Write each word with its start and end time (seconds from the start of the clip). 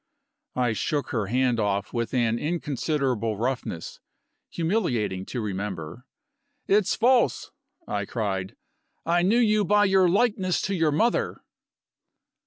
I 0.55 0.73
shook 0.73 1.09
her 1.09 1.27
hand 1.27 1.59
off 1.59 1.93
with 1.93 2.11
an 2.11 2.39
inconsiderable 2.39 3.37
roughness, 3.37 3.99
humiliating 4.49 5.27
to 5.27 5.41
remember. 5.41 6.07
"It's 6.67 6.95
false!" 6.95 7.51
I 7.87 8.05
cried. 8.07 8.55
"I 9.05 9.21
knew 9.21 9.37
you 9.37 9.63
by 9.63 9.85
your 9.85 10.09
likeness 10.09 10.59
to 10.63 10.73
your 10.73 10.91
mother." 10.91 11.43